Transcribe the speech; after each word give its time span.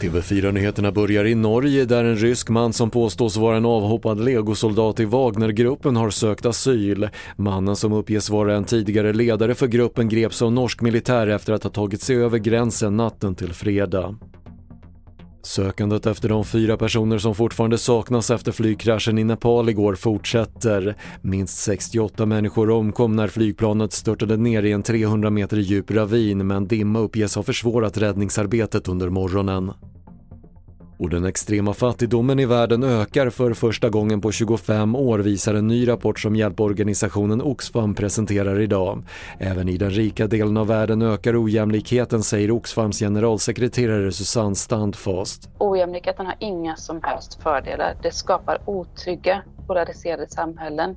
TV4-nyheterna 0.00 0.92
börjar 0.92 1.24
i 1.24 1.34
Norge 1.34 1.84
där 1.84 2.04
en 2.04 2.16
rysk 2.16 2.48
man 2.48 2.72
som 2.72 2.90
påstås 2.90 3.36
vara 3.36 3.56
en 3.56 3.66
avhoppad 3.66 4.24
legosoldat 4.24 5.00
i 5.00 5.04
Wagnergruppen 5.04 5.96
har 5.96 6.10
sökt 6.10 6.46
asyl. 6.46 7.08
Mannen 7.36 7.76
som 7.76 7.92
uppges 7.92 8.30
vara 8.30 8.56
en 8.56 8.64
tidigare 8.64 9.12
ledare 9.12 9.54
för 9.54 9.66
gruppen 9.66 10.08
greps 10.08 10.42
av 10.42 10.52
norsk 10.52 10.80
militär 10.80 11.26
efter 11.26 11.52
att 11.52 11.62
ha 11.62 11.70
tagit 11.70 12.02
sig 12.02 12.16
över 12.16 12.38
gränsen 12.38 12.96
natten 12.96 13.34
till 13.34 13.52
fredag. 13.52 14.16
Sökandet 15.46 16.06
efter 16.06 16.28
de 16.28 16.44
fyra 16.44 16.76
personer 16.76 17.18
som 17.18 17.34
fortfarande 17.34 17.78
saknas 17.78 18.30
efter 18.30 18.52
flygkraschen 18.52 19.18
i 19.18 19.24
Nepal 19.24 19.68
igår 19.68 19.94
fortsätter. 19.94 20.96
Minst 21.22 21.58
68 21.58 22.26
människor 22.26 22.70
omkom 22.70 23.16
när 23.16 23.28
flygplanet 23.28 23.92
störtade 23.92 24.36
ner 24.36 24.62
i 24.62 24.72
en 24.72 24.82
300 24.82 25.30
meter 25.30 25.56
djup 25.56 25.90
ravin 25.90 26.46
men 26.46 26.66
dimma 26.66 26.98
uppges 26.98 27.36
ha 27.36 27.42
försvårat 27.42 27.98
räddningsarbetet 27.98 28.88
under 28.88 29.08
morgonen. 29.08 29.72
Och 30.98 31.10
den 31.10 31.24
extrema 31.24 31.72
fattigdomen 31.72 32.38
i 32.38 32.46
världen 32.46 32.84
ökar 32.84 33.30
för 33.30 33.54
första 33.54 33.88
gången 33.88 34.20
på 34.20 34.32
25 34.32 34.96
år 34.96 35.18
visar 35.18 35.54
en 35.54 35.66
ny 35.66 35.88
rapport 35.88 36.20
som 36.20 36.36
hjälporganisationen 36.36 37.42
Oxfam 37.42 37.94
presenterar 37.94 38.60
idag. 38.60 39.02
Även 39.38 39.68
i 39.68 39.76
den 39.76 39.90
rika 39.90 40.26
delen 40.26 40.56
av 40.56 40.66
världen 40.66 41.02
ökar 41.02 41.44
ojämlikheten 41.44 42.22
säger 42.22 42.50
Oxfams 42.50 42.98
generalsekreterare 42.98 44.12
Susanne 44.12 44.54
Standfast. 44.54 45.50
Ojämlikheten 45.58 46.26
har 46.26 46.34
inga 46.38 46.76
som 46.76 47.00
helst 47.02 47.42
fördelar. 47.42 47.94
Det 48.02 48.14
skapar 48.14 48.58
otrygga, 48.64 49.42
polariserade 49.66 50.28
samhällen. 50.28 50.96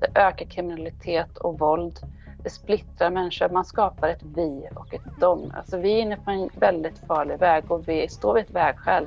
Det 0.00 0.20
ökar 0.20 0.46
kriminalitet 0.46 1.38
och 1.38 1.58
våld. 1.58 1.98
Det 2.42 2.50
splittrar 2.50 3.10
människor. 3.10 3.48
Man 3.48 3.64
skapar 3.64 4.08
ett 4.08 4.22
vi 4.36 4.62
och 4.76 4.94
ett 4.94 5.20
dom. 5.20 5.52
Alltså 5.56 5.78
vi 5.78 5.92
är 5.92 6.02
inne 6.02 6.16
på 6.16 6.30
en 6.30 6.50
väldigt 6.60 6.98
farlig 7.08 7.38
väg 7.38 7.70
och 7.70 7.88
vi 7.88 8.08
står 8.08 8.34
vid 8.34 8.44
ett 8.44 8.50
vägskäl. 8.50 9.06